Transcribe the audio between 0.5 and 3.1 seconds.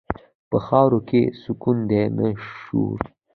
خاورو کې سکون دی، نه شور.